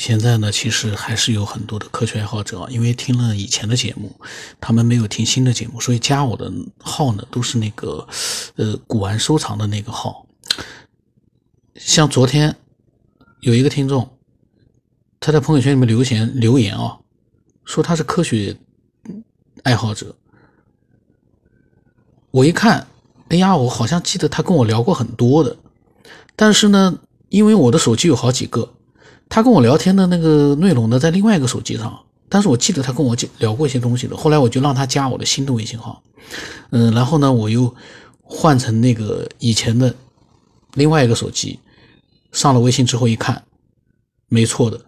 [0.00, 4.18] 现在呢，其实还是有很多的科学爱好者，因为听了以前的节目，
[4.58, 8.08] 他们没有听新的节目，所以加我的号呢都是那个，
[8.56, 10.26] 呃，古玩收藏的那个号。
[11.74, 12.56] 像昨天
[13.40, 14.16] 有一个听众，
[15.20, 16.98] 他在朋友圈里面留言留言啊，
[17.66, 18.56] 说他是科学
[19.64, 20.16] 爱好者。
[22.30, 22.86] 我一看，
[23.28, 25.58] 哎呀，我好像记得他跟我聊过很多的，
[26.34, 28.72] 但是呢，因为我的手机有好几个。
[29.30, 31.96] 他跟我聊天的那个内容呢，在另外一个手机上，
[32.28, 34.16] 但是我记得他跟我聊过一些东西的。
[34.16, 36.02] 后来我就让他加我的新的微信号，
[36.70, 37.72] 嗯，然后呢，我又
[38.22, 39.94] 换成那个以前的
[40.74, 41.60] 另外一个手机，
[42.32, 43.40] 上了微信之后一看，
[44.28, 44.80] 没错的，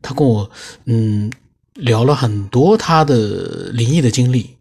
[0.00, 0.50] 他跟我
[0.86, 1.30] 嗯
[1.74, 4.56] 聊了很多他的灵异的经历，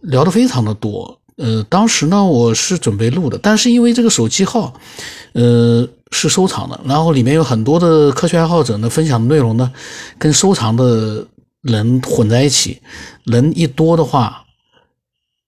[0.00, 1.20] 聊得非常的多。
[1.36, 4.74] 呃，当时呢，我是准备录的，但是因为这个手机号，
[5.34, 5.88] 呃。
[6.14, 9.72] 是收藏的，然后里面有很多的科学爱好者呢，分享的内容呢，
[10.18, 11.26] 跟收藏的
[11.62, 12.82] 人混在一起，
[13.24, 14.44] 人一多的话，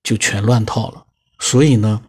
[0.02, 1.04] 就全乱套了。
[1.38, 2.00] 所以呢，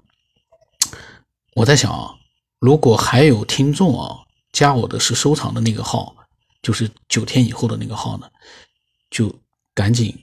[1.54, 2.16] 我在想啊，
[2.60, 4.20] 如果还有听众啊，
[4.54, 6.16] 加我的是收藏的那个号，
[6.62, 8.28] 就是九天以后的那个号呢，
[9.12, 9.30] 就
[9.74, 10.18] 赶紧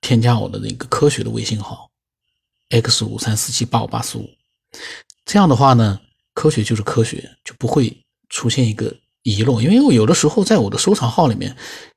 [0.00, 1.90] 添加我的那个科学的微信号
[2.70, 4.26] ，x 五三四七八五八四五，
[5.26, 6.00] 这样的话呢。
[6.34, 7.96] 科学就是科学，就不会
[8.28, 9.60] 出现一个遗漏。
[9.60, 11.56] 因为我有的时候在我的收藏号里面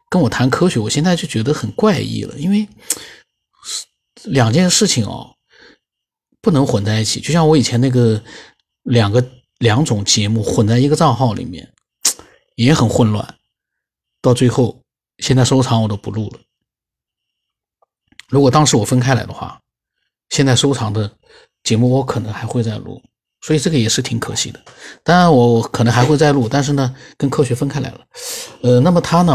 [0.09, 2.37] 跟我谈科学，我现在就觉得很怪异了。
[2.37, 2.67] 因为
[4.23, 5.35] 两件事情哦，
[6.41, 7.19] 不能混在一起。
[7.19, 8.23] 就像我以前那个
[8.83, 9.27] 两个
[9.57, 11.73] 两种节目混在一个账号里面，
[12.55, 13.35] 也很混乱。
[14.21, 14.81] 到最后，
[15.19, 16.39] 现在收藏我都不录了。
[18.29, 19.61] 如果当时我分开来的话，
[20.29, 21.17] 现在收藏的
[21.63, 23.01] 节目我可能还会再录。
[23.47, 24.61] 所以这个也是挺可惜的，
[25.05, 28.05] 当然我可能还会再录，但是呢，跟科学分开来了。
[28.61, 29.33] 呃，那么他呢，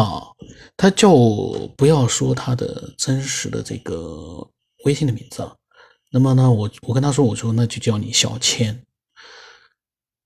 [0.76, 4.46] 他叫我不要说他的真实的这个
[4.84, 5.50] 微信的名字。
[6.10, 8.84] 那么呢，我我跟他说，我说那就叫你小千，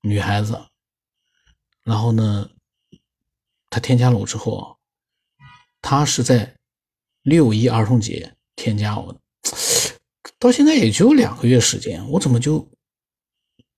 [0.00, 0.58] 女孩子。
[1.84, 2.50] 然后呢，
[3.70, 4.78] 他添加了我之后，
[5.80, 6.56] 他是在
[7.22, 9.16] 六一儿童节添加我，
[10.40, 12.68] 到现在也就两个月时间，我怎么就？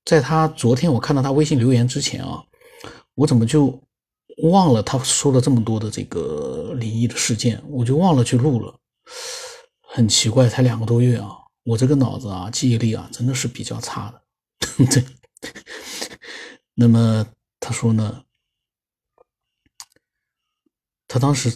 [0.08, 2.42] 在他昨天我看到他微信留言之前啊，
[3.14, 3.78] 我怎么就
[4.44, 8.74] 忘了他说了这么多的这个灵异的事件，我就忘了去录了，
[9.82, 14.22] 很奇怪，才两个多月啊，我这个脑子啊，记忆力啊，真的是比较差的。
[14.90, 15.04] 对，
[16.72, 17.26] 那么
[17.60, 18.22] 他说呢，
[21.06, 21.54] 他当时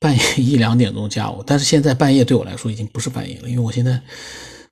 [0.00, 4.02] 半夜一两点钟加我，但是现在半夜对我来说已经不是半夜了，因为我现在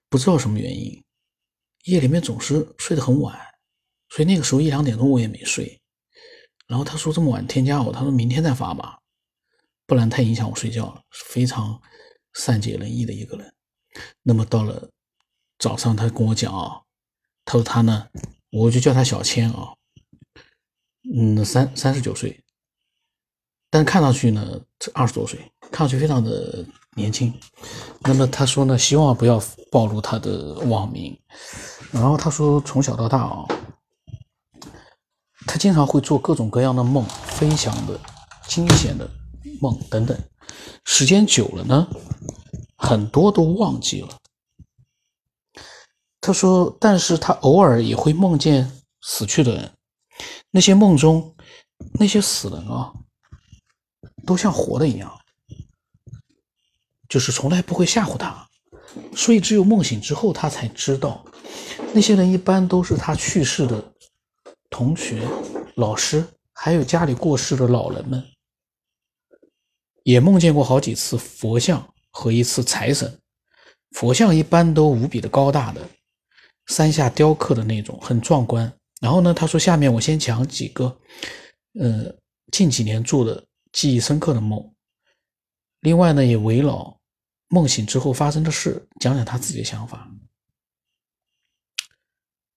[0.08, 1.00] 不知道什么原因。
[1.84, 3.38] 夜里面总是睡得很晚，
[4.10, 5.80] 所以那个时候一两点钟我也没睡。
[6.66, 8.98] 然后他说这么晚添加我，他说明天再发吧，
[9.86, 11.02] 不然太影响我睡觉了。
[11.10, 11.80] 非常
[12.34, 13.52] 善解人意的一个人。
[14.22, 14.90] 那么到了
[15.58, 16.82] 早上，他跟我讲啊，
[17.44, 18.08] 他说他呢，
[18.50, 19.74] 我就叫他小千啊，
[21.14, 22.41] 嗯，三三十九岁，
[23.72, 24.60] 但看上去呢
[24.92, 25.40] 二十多岁，
[25.70, 26.62] 看上去非常的
[26.94, 27.32] 年轻。
[28.02, 31.18] 那么他说呢，希望不要暴露他的网名。
[31.90, 33.46] 然后他说，从小到大啊，
[35.46, 37.98] 他经常会做各种各样的梦，飞翔的、
[38.46, 39.08] 惊险的
[39.58, 40.18] 梦等等。
[40.84, 41.88] 时间久了呢，
[42.76, 44.08] 很多都忘记了。
[46.20, 49.72] 他说，但是他偶尔也会梦见死去的人，
[50.50, 51.34] 那些梦中
[51.98, 52.92] 那些死人啊，
[54.26, 55.12] 都像活的一样，
[57.08, 58.48] 就是从来不会吓唬他，
[59.14, 61.24] 所以只有梦醒之后，他才知道。
[61.94, 63.92] 那些人一般都是他去世的
[64.70, 65.22] 同学、
[65.76, 66.24] 老师，
[66.54, 68.22] 还有家里过世的老人们。
[70.04, 73.18] 也梦见过好几次佛像和一次财神。
[73.92, 75.86] 佛像一般都无比的高大的，
[76.66, 78.72] 山下雕刻的那种，很壮观。
[79.00, 80.96] 然后呢，他说：“下面我先讲几个，
[81.78, 82.12] 呃，
[82.50, 84.72] 近几年做的记忆深刻的梦。
[85.80, 87.00] 另外呢，也围绕
[87.48, 90.08] 梦醒之后发生的事，讲讲他自己的想法。”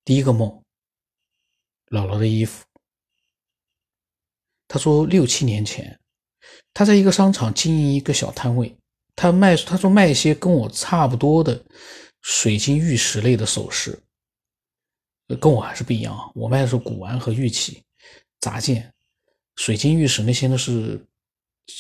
[0.06, 0.64] 第一个梦，
[1.88, 2.64] 姥姥的衣服。
[4.68, 6.00] 他说六七年前，
[6.74, 8.76] 他在一个商场经营一个小摊位，
[9.16, 11.64] 他卖他说卖一些跟我差不多的
[12.22, 14.04] 水晶玉石类的首饰，
[15.40, 16.30] 跟我还是不一样啊。
[16.36, 17.84] 我卖的是古玩和玉器
[18.40, 18.94] 杂件，
[19.56, 21.00] 水晶玉石那些呢是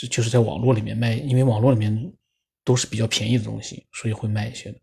[0.10, 2.14] 就是在网络里面卖，因为网络里面
[2.64, 4.80] 都是比较便宜的东西，所以会卖一些的。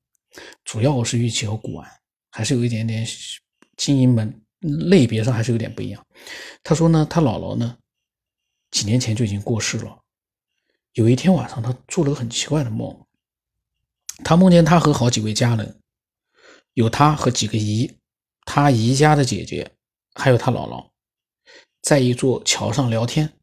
[0.65, 1.91] 主要是玉器和古玩。
[2.35, 3.07] 还是有一点点
[3.77, 4.43] 经营门
[4.89, 6.03] 类别上还是有点不一样。
[6.63, 7.77] 他说呢，他姥姥呢
[8.71, 10.01] 几年前就已经过世了。
[10.95, 13.07] 有一天晚上，他做了个很奇怪的梦，
[14.25, 15.79] 他梦见他和好几位家人，
[16.73, 17.99] 有他和几个姨，
[18.47, 19.71] 他姨家的姐姐，
[20.15, 20.89] 还有他姥姥，
[21.83, 23.35] 在一座桥上聊天，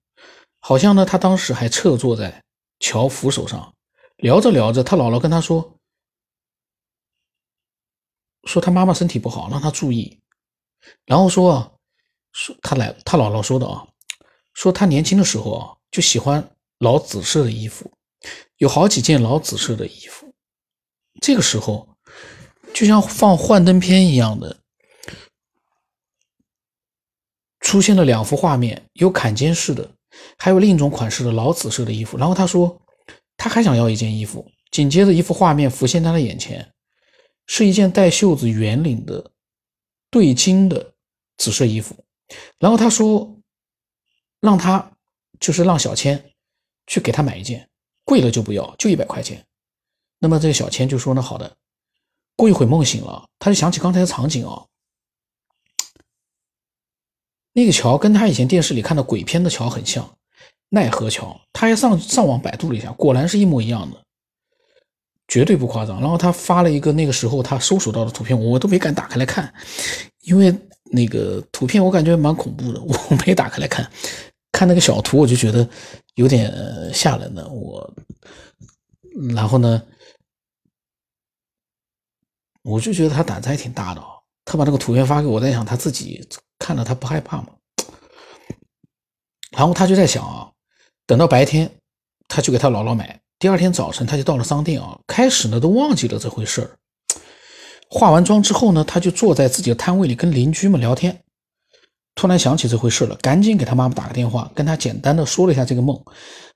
[0.60, 2.44] 好像呢，他当时还侧坐在
[2.80, 3.76] 桥扶手上，
[4.16, 5.76] 聊着聊着，他姥姥跟他说。
[8.46, 10.22] 说他妈妈身体不好，让他注意。
[11.06, 11.72] 然后说啊，
[12.32, 13.86] 说他来，他姥姥说的啊，
[14.54, 17.92] 说他年轻的时候啊，就喜欢老紫色的衣服，
[18.58, 20.34] 有好几件老紫色的衣服。
[21.22, 21.90] 这个时候，
[22.74, 24.59] 就像放幻灯片一样的，
[27.70, 29.88] 出现了两幅画面，有坎肩式的，
[30.40, 32.18] 还有另一种款式的老紫色的衣服。
[32.18, 32.82] 然后他说，
[33.38, 34.44] 他还想要一件衣服。
[34.72, 36.68] 紧接着，一幅画面浮现他的眼前。
[37.46, 39.32] 是一件带袖子、圆领的
[40.10, 40.94] 对襟的
[41.38, 41.96] 紫色衣服，
[42.58, 43.38] 然后他说，
[44.40, 44.92] 让他
[45.40, 46.32] 就是让小千
[46.88, 47.70] 去给他买一件，
[48.04, 49.46] 贵了就不要，就一百块钱。
[50.18, 51.56] 那么这个小千就说：“那好的。”
[52.36, 54.66] 过一会梦醒了，他就想起刚才的场景啊，
[57.54, 60.18] 那个桥跟他以前电视里看的鬼片的桥很像，
[60.70, 61.40] 奈何桥。
[61.52, 63.98] 他还上上网百度了一下，果然是一模一样的。
[65.28, 66.00] 绝对不夸张。
[66.02, 69.54] 然后他发了一个那个时候他搜索到的图片，我都没敢打开来看，
[70.22, 70.56] 因为
[70.92, 73.90] 那个图片我感觉蛮恐怖的， 我没打开来看。
[74.52, 75.68] 看那个小图我就觉得
[76.16, 76.52] 有点
[76.94, 77.48] 吓人的。
[77.48, 77.94] 我，
[79.36, 79.82] 然后呢，
[82.64, 84.02] 我就觉得他胆子还挺大的。
[84.46, 86.28] 他把那个图片发给我，在想他自己
[86.60, 87.48] 看到他不害怕吗？
[89.52, 90.52] 然后他就在想啊，
[91.08, 91.72] 等到白天，
[92.28, 93.20] 他去给他姥姥买。
[93.40, 95.00] 第二天早晨，他就到了商店啊。
[95.08, 96.78] 开始呢，都忘记了这回事儿。
[97.90, 101.24] 化完妆之后呢，他就坐在自己的摊位里跟邻居们聊天。
[102.14, 106.00] 突然想起这回事了，赶紧给他妈妈打个电话，跟他简单的说了一下这个梦，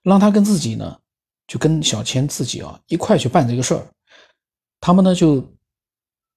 [0.01, 0.99] 让他跟自己呢，
[1.47, 3.87] 就跟小千自己啊一块去办这个事儿。
[4.81, 5.41] 他们呢就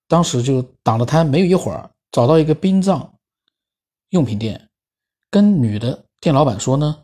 [0.06, 3.12] 当时就打了摊，没有一会儿找到一个殡葬
[4.10, 4.68] 用品店，
[5.30, 7.02] 跟女的店老板说呢。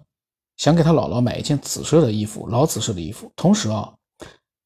[0.58, 3.32] 想给他姥姥买一件紫色的衣服，老紫色的衣服。
[3.34, 3.92] 同时啊，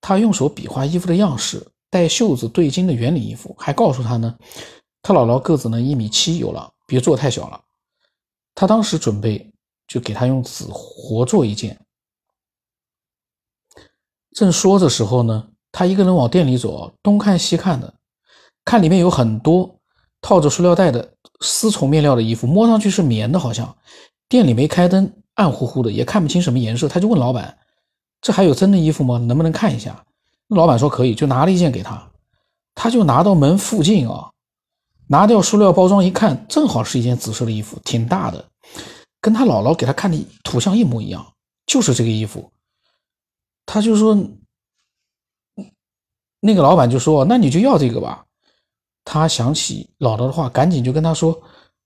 [0.00, 3.54] 他用手比划衣服的样式，带袖子、对襟的圆领衣服。
[3.56, 4.36] 还告诉他呢，
[5.00, 7.62] 他姥姥个子呢一米七有了，别做太小了。
[8.54, 9.50] 他当时准备
[9.86, 11.80] 就给他用纸活做一件。
[14.32, 17.94] 正说着时候呢，他一个人往店里走，东看西看的，
[18.66, 19.78] 看里面有很多
[20.20, 23.76] 套着塑料袋的丝绸面料的衣服，摸上去是棉的，好像
[24.28, 25.12] 店里没开灯。
[25.36, 27.58] 暗乎乎的，也看不清什么颜色，他就问老板
[28.22, 29.18] ：“这还有真的衣服吗？
[29.18, 30.02] 能不能看一下？”
[30.48, 32.10] 那老板说：“可以。”就拿了一件给他，
[32.74, 34.30] 他就拿到门附近啊，
[35.08, 38.42] 拿掉塑料包装一看，正好是一件紫色的衣服，挺大的，
[39.20, 41.34] 跟他姥姥给他看的图像一模一样，
[41.66, 42.50] 就是这个衣服。
[43.66, 44.18] 他就说
[46.40, 48.24] ：“那个老板就说，那你就要这个吧。”
[49.06, 51.40] 他想起姥姥的话，赶紧就跟他说：“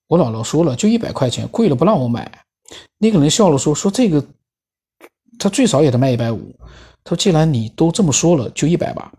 [0.08, 2.44] 我姥姥说了，就一百块钱，贵了不让我买。”
[2.96, 4.24] 那个人笑了，说：“说这个，
[5.38, 6.56] 他最少也得卖一百五。
[7.04, 9.12] 他说，既然你都这么说了，就一百吧。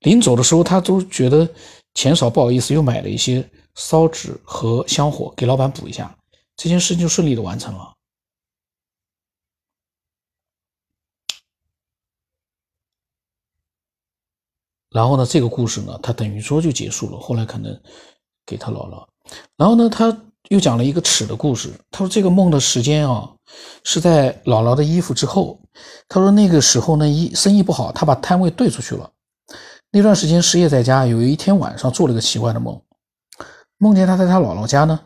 [0.00, 1.46] 临走的时候，他都觉得
[1.92, 6.16] 钱少，不好意思，又买了一些烧纸和香火给老板补一下。
[6.56, 7.92] 这件事情就顺利的完成了。
[14.92, 17.18] 然后呢，这个故事呢，他等于说就结束了。
[17.18, 17.78] 后来可能
[18.44, 19.06] 给他姥姥，
[19.56, 20.16] 然后呢，他。”
[20.48, 21.72] 又讲了一个尺的故事。
[21.90, 23.30] 他说这个梦的时间啊，
[23.84, 25.58] 是在姥姥的衣服之后。
[26.08, 29.08] 他说那个时候呢，一生意不好，他把摊位兑出去了。
[29.92, 32.78] 那段时间失业在家，有一天晚上做了个奇怪的梦，
[33.78, 35.00] 梦见他在他姥姥家呢。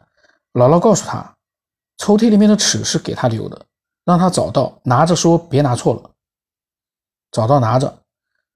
[0.54, 1.36] 姥姥告诉他，
[1.98, 3.66] 抽屉里面的尺是给他留的，
[4.06, 6.10] 让他找到拿着，说别拿错了。
[7.30, 8.02] 找到拿着，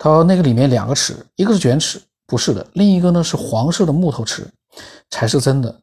[0.02, 4.50] 他说那个里面两个尺，一个是卷尺，不是的，另一个呢是黄色的木头尺，
[5.10, 5.78] 才是真的。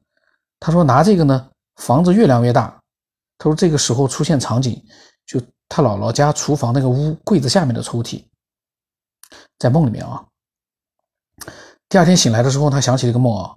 [0.60, 2.82] 他说：“拿这个呢，房子越量越大。”
[3.38, 4.84] 他说：“这个时候出现场景，
[5.28, 8.24] 就他姥姥家厨房那个屋柜子下面的抽屉，
[9.60, 10.26] 在梦里面啊。
[11.88, 13.56] 第二天醒来的时候，他想起这个梦啊，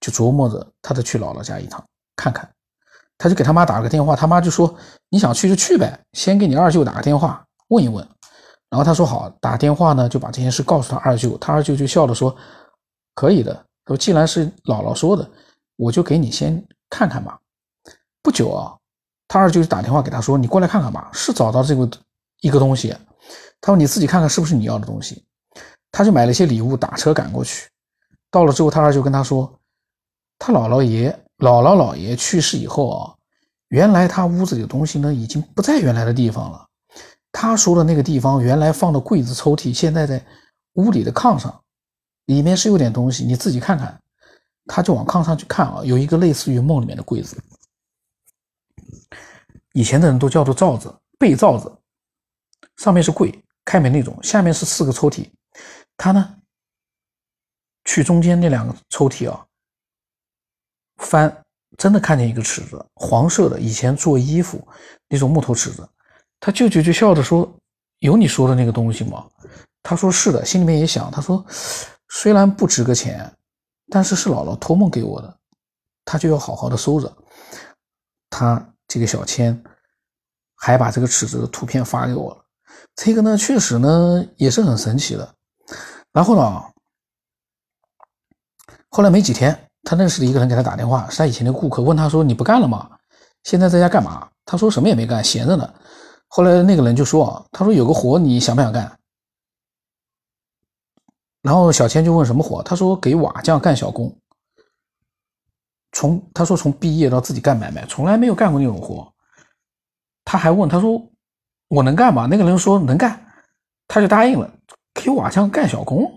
[0.00, 1.80] 就琢磨着他得去姥姥家一趟
[2.16, 2.50] 看看。
[3.16, 4.76] 他就给他妈打了个电话，他妈就说
[5.08, 8.04] ：‘你想去就去呗，先给你二舅打个电话问一问。’
[8.72, 12.34] 然后他说好，打电话呢就把这件事告诉他二舅，他二舅就笑着说
[13.14, 15.30] ：‘可以的。’说既然是姥姥说的。”
[15.76, 17.40] 我就给你先看看吧。
[18.22, 18.76] 不久啊，
[19.26, 21.88] 他二舅就打电话给他说：“你过来看看吧，是找到这个
[22.40, 22.94] 一个东西。”
[23.60, 25.24] 他说：“你自己看看是不是你要的东西。”
[25.90, 27.68] 他就买了一些礼物，打车赶过去。
[28.30, 29.58] 到了之后，他二舅跟他说
[30.38, 33.14] ：“他姥姥爷、姥姥姥爷去世以后啊，
[33.68, 36.64] 原来他屋子里的东西呢，已经不在原来的地方了。
[37.32, 40.24] 他说的那个地方，原来放的柜子抽屉，现在在
[40.74, 41.64] 屋里的炕上，
[42.26, 43.98] 里面是有点东西，你自己看看。
[44.66, 47.36] 他就往炕上去看啊，有一个类似于梦里面的柜子，
[49.72, 51.70] 以前的人都叫做罩子，被罩子，
[52.76, 55.28] 上面是柜，开门那种，下面是四个抽屉。
[55.96, 56.36] 他呢，
[57.84, 59.44] 去中间那两个抽屉啊，
[60.98, 61.42] 翻，
[61.76, 64.64] 真的看见一个尺子，黄色的，以前做衣服
[65.08, 65.88] 那种木头尺子。
[66.44, 67.48] 他舅舅就笑着说
[68.02, 69.24] ：“有你说的那个东西吗？”
[69.80, 71.44] 他说：“是的。”心里面也想：“他说，
[72.08, 73.32] 虽然不值个钱，
[73.88, 75.32] 但是是姥姥托梦给我的，
[76.04, 77.16] 他就要好好的收着。”
[78.28, 79.62] 他这个小千
[80.56, 82.44] 还把这个尺子的图片发给我了。
[82.96, 85.34] 这个呢，确实呢也是很神奇的。
[86.10, 86.64] 然后呢，
[88.88, 92.90] 后来没几天，他认识的一个人给他打电话，是他以前的顾客，问他说：“你不干了吗？
[93.44, 95.72] 现在在家干嘛？”他说：“什么也没干，闲着呢。”
[96.34, 98.98] 后来那个人就说啊，他说有个活你想不想干？
[101.42, 102.62] 然后小千就问什么活？
[102.62, 104.10] 他说给瓦匠干小工。
[105.92, 109.12] 从他说从毕业到自己干买卖，从来没有干过那种活。
[110.24, 111.06] 他还问他说
[111.68, 112.26] 我能干吗？
[112.26, 113.22] 那个人说能干，
[113.86, 114.50] 他就答应了，
[114.94, 116.10] 给瓦匠干小工，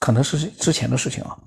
[0.00, 1.38] 可能是之前的事情啊。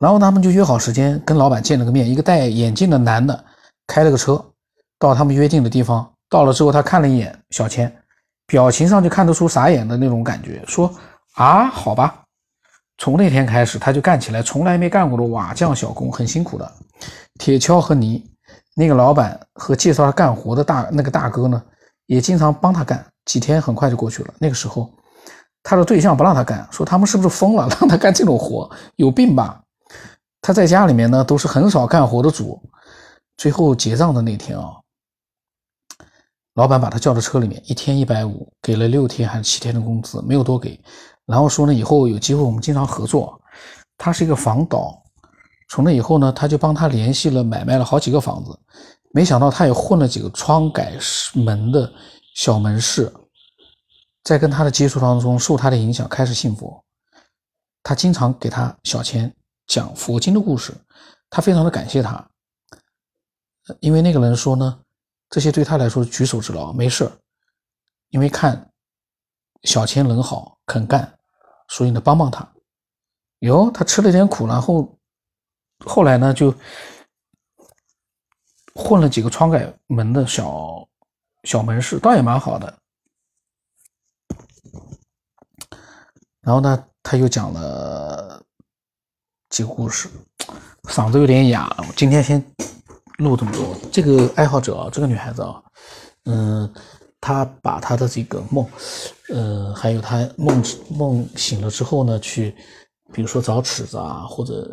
[0.00, 3.44] 然后他们就约好时间跟老板见了个面，一个戴眼镜的男的
[3.86, 4.44] 开了个车
[4.98, 6.12] 到他们约定的地方。
[6.28, 7.94] 到了之后，他看了一眼小千，
[8.46, 10.92] 表情上就看得出傻眼的那种感觉，说
[11.36, 12.22] ：“啊，好吧。”
[12.98, 16.72] 从那天开始，他就干起来从来没干过的瓦匠小工，很辛苦的，
[17.38, 18.24] 铁锹和泥。
[18.74, 21.62] 那个老板和介绍他干活的大那个大哥呢，
[22.06, 23.04] 也经常帮他干。
[23.24, 24.34] 几天很快就过去了。
[24.38, 24.90] 那个时候，
[25.62, 29.60] 他的对象不让他干，说他们是不是疯了， 让他干这种活，有病吧？
[30.40, 32.62] 他在家里面呢，都是很少干活的主。
[33.36, 34.76] 最后结账的那天啊。
[36.56, 40.80] 老板把他叫到车里面，一天一百五，给了六天还是七天的工资，没有多给。
[41.26, 43.38] 然后说呢，以后有机会我们经常合作。
[43.98, 45.02] 他是一个房导，
[45.68, 48.58] 从那以后呢，他就帮他联系了买卖了好几个房子。
[49.12, 50.94] 没想到他也混了几个窗改
[51.34, 51.92] 门的
[52.34, 53.12] 小门市，
[54.24, 56.82] 在跟他的接触当中，受他的影响开始信佛。
[57.82, 59.30] 他经常给他小钱
[59.66, 60.72] 讲佛经的故事，
[61.28, 62.26] 他非常的感谢他，
[63.80, 64.78] 因为那个人说呢。
[65.28, 67.10] 这些对他来说举手之劳，没事
[68.10, 68.70] 因为看
[69.64, 71.18] 小千人好肯干，
[71.68, 72.48] 所以呢帮帮他。
[73.40, 74.96] 哟，他吃了点苦，然后
[75.84, 76.54] 后来呢就
[78.74, 80.88] 混了几个窗改门的小
[81.42, 82.78] 小门市，倒也蛮好的。
[86.40, 88.40] 然后呢，他又讲了
[89.50, 90.08] 几个故事，
[90.84, 92.42] 嗓子有点哑，我今天先。
[93.18, 95.62] 录这么多，这个爱好者啊，这个女孩子啊，
[96.24, 96.70] 嗯，
[97.20, 98.68] 她把她的这个梦，
[99.30, 102.54] 呃，还有她梦梦醒了之后呢，去，
[103.12, 104.70] 比如说找尺子啊，或者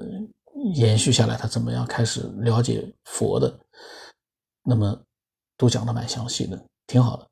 [0.76, 3.60] 延续下来，她怎么样开始了解佛的，
[4.62, 5.02] 那么
[5.58, 7.28] 都讲的蛮详细的，挺好的。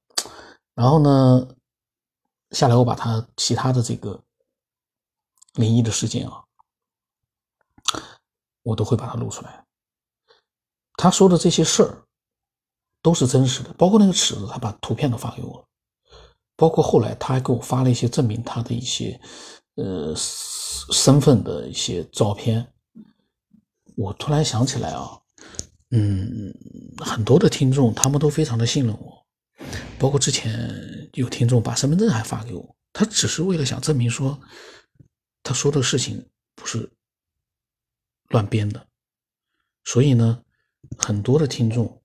[0.74, 1.48] 然后呢，
[2.52, 4.18] 下来我把她其他的这个
[5.56, 6.42] 灵异的事件啊，
[8.64, 9.61] 我都会把它录出来。
[11.02, 12.04] 他说的这些事儿
[13.02, 15.68] 都是真实的，包括那个尺子，他把图片都发给我了，
[16.56, 19.20] 包括后来他还给我发了一些证明他的一些
[19.78, 22.72] 呃身份的一些照片。
[23.98, 25.20] 我突然想起来啊，
[25.90, 26.54] 嗯，
[27.00, 29.26] 很多的听众他们都非常的信任我，
[29.98, 34.40] 包括之前有听众把身份证还发给我，他只是为了想证明说
[35.42, 36.92] 他说的事情不是
[38.30, 38.86] 乱编的，
[39.84, 40.44] 所以呢。
[40.98, 42.02] 很多的听众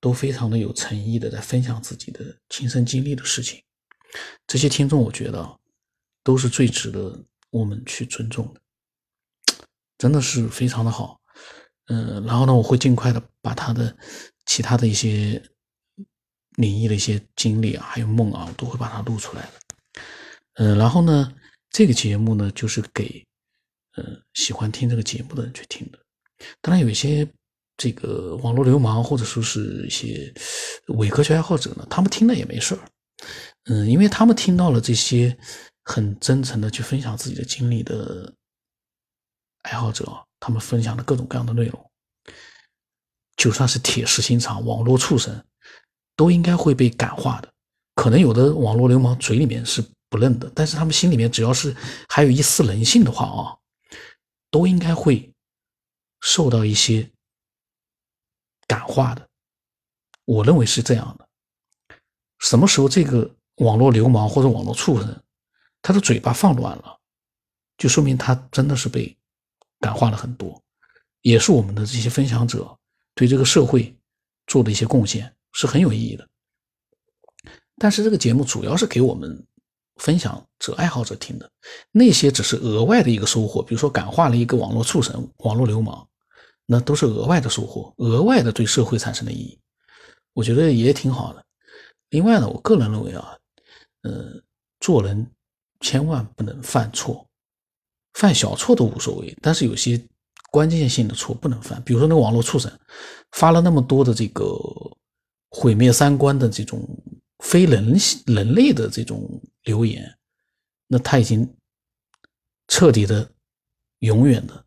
[0.00, 3.62] 都非常的有诚意的在分享自己的亲身经历的事情，
[4.46, 5.58] 这些听众我觉得
[6.22, 8.60] 都是最值得我们去尊重的，
[9.98, 11.20] 真的是非常的好。
[11.86, 13.96] 嗯，然后呢，我会尽快的把他的
[14.46, 15.42] 其他的一些
[16.56, 19.52] 灵异的一些经历啊，还有梦啊，都会把它录出来的。
[20.54, 21.34] 嗯，然后呢，
[21.70, 23.26] 这个节目呢，就是给
[23.96, 25.98] 嗯喜欢听这个节目的人去听的，
[26.60, 27.28] 当然有一些。
[27.78, 30.34] 这个网络流氓或者说是一些
[30.88, 32.80] 伪科学爱好者呢，他们听了也没事儿，
[33.66, 35.38] 嗯，因为他们听到了这些
[35.84, 38.34] 很真诚的去分享自己的经历的
[39.62, 40.04] 爱好者，
[40.40, 41.90] 他们分享的各种各样的内容，
[43.36, 45.40] 就算是铁石心肠、网络畜生，
[46.16, 47.48] 都应该会被感化的。
[47.94, 51.72] 可能有的网络流氓嘴里面是不认的，但是他们心里面只要是
[52.08, 53.54] 还有一丝人性的话啊，
[54.50, 55.32] 都应该会
[56.20, 57.08] 受到一些。
[58.68, 59.28] 感化的。
[60.24, 61.26] 我认为是这样的。
[62.38, 65.22] 什么时候这个网络流氓或者网络畜生，
[65.82, 67.00] 他的嘴巴放软了，
[67.76, 69.16] 就说明他真的是被
[69.80, 70.62] 感化了很多，
[71.22, 72.78] 也是我们的这些分享者
[73.14, 73.96] 对这个社会
[74.46, 76.28] 做的一些贡献是很有意义的。
[77.76, 79.46] 但是这个节目主要是给我们
[79.96, 81.50] 分享者、爱好者听的，
[81.90, 86.07] 那些只是额外的一个收获，比如说感化了一个网络畜生、网络流氓，
[86.70, 89.58] 那都是额外的收获，额外的对社会产生的意义，
[90.34, 91.42] 我觉得也挺好的。
[92.10, 93.38] 另外呢，我个人认为啊，
[94.02, 94.38] 呃，
[94.78, 95.26] 做人
[95.80, 97.26] 千万不能犯错，
[98.12, 99.98] 犯小错都无所谓，但是有些
[100.50, 101.82] 关键性的错不能犯。
[101.84, 102.70] 比如说那个网络畜生
[103.32, 104.54] 发了那么多的这个
[105.48, 106.86] 毁灭三观的这种
[107.38, 107.96] 非人
[108.26, 110.14] 人类的这种留言，
[110.86, 111.50] 那他已经
[112.66, 113.30] 彻底的、
[114.00, 114.64] 永远的，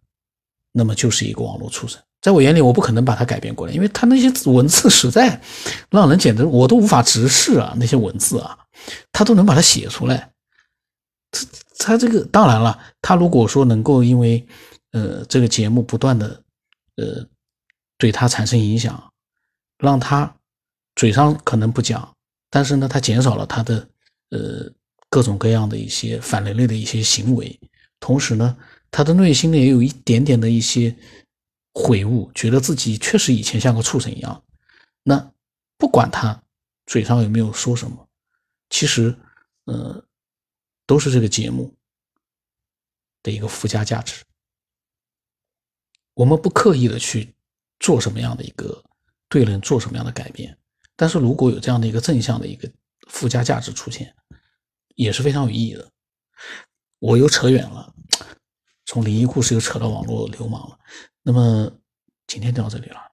[0.72, 2.02] 那么就是一个网络畜生。
[2.22, 5.42] 在我眼里，我不可能把它改变过来，因为他那些文字实在
[5.90, 7.74] 让人简直我都无法直视啊！
[7.78, 8.56] 那些文字啊，
[9.12, 10.32] 他都能把它写出来。
[11.32, 11.48] 他
[11.80, 14.46] 他这个当然了，他如果说能够因为
[14.92, 16.44] 呃这个节目不断的
[16.98, 17.26] 呃
[17.98, 19.12] 对他产生影响，
[19.80, 20.32] 让他
[20.96, 22.08] 嘴上可能不讲，
[22.52, 23.88] 但是呢，他减少了他的
[24.30, 24.72] 呃
[25.10, 27.60] 各种各样的一些反人类的一些行为，
[28.00, 28.56] 同时呢，
[28.92, 30.96] 他的内心呢也有一点点的一些。
[31.74, 34.44] 悔悟，觉得自己确实以前像个畜生一样。
[35.04, 35.32] 那
[35.78, 36.44] 不管他
[36.86, 38.10] 嘴上有没有说什么，
[38.70, 39.18] 其实，
[39.64, 40.06] 呃，
[40.86, 41.74] 都是这个节目
[43.24, 44.26] 的一个附加价值。
[46.14, 47.34] 我们不刻意的去
[47.80, 48.84] 做什么样的一个
[49.30, 50.58] 对人做什么样的改变，
[50.98, 52.70] 但是如果有这样的一个正向的一个
[53.08, 54.14] 附加价值出现，
[54.96, 55.90] 也是非常有意义的。
[57.00, 57.96] 我又扯远了，
[58.92, 60.78] 从灵异故事又扯到网络流氓了。
[61.24, 61.72] 那么
[62.28, 63.11] 今天就到这里了。